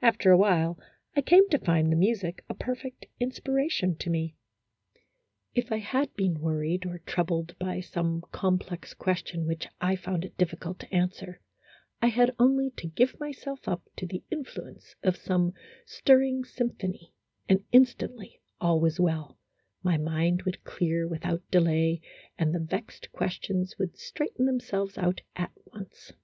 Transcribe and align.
After 0.00 0.30
a 0.30 0.36
while 0.38 0.78
I 1.14 1.20
came 1.20 1.46
to 1.50 1.58
find 1.58 1.92
the 1.92 1.94
music 1.94 2.42
a 2.48 2.54
perfect 2.54 3.04
inspiration 3.20 3.94
to 3.96 4.08
me. 4.08 4.34
If 5.54 5.70
I 5.70 5.76
had 5.76 6.14
been 6.16 6.40
worried 6.40 6.86
or 6.86 7.00
troubled 7.00 7.54
by 7.58 7.80
some 7.80 8.22
complex 8.32 8.94
question 8.94 9.46
which 9.46 9.68
I 9.78 9.94
found 9.94 10.24
it 10.24 10.38
difficult 10.38 10.78
to 10.78 10.90
answer, 10.94 11.38
I 12.00 12.06
had 12.06 12.34
only 12.38 12.70
to 12.78 12.86
give 12.86 13.20
myself 13.20 13.68
up 13.68 13.82
to 13.96 14.06
the 14.06 14.24
influ 14.32 14.68
ence 14.70 14.94
of 15.02 15.18
some 15.18 15.52
stirring 15.84 16.44
symphony, 16.44 17.12
and 17.46 17.62
instantly 17.72 18.40
all 18.58 18.80
was 18.80 18.98
well, 18.98 19.38
my 19.82 19.98
mind 19.98 20.44
would 20.44 20.64
clear 20.64 21.06
without 21.06 21.42
delay, 21.50 22.00
and 22.38 22.54
the 22.54 22.58
vexed 22.58 23.12
questions 23.12 23.76
would 23.78 23.98
straighten 23.98 24.46
themselves 24.46 24.96
out 24.96 25.20
at 25.36 25.52
once. 25.66 26.14